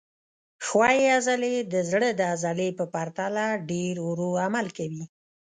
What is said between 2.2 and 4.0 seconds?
عضلې په پرتله ډېر